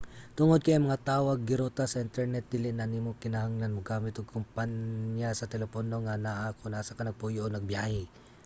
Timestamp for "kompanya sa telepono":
4.35-5.95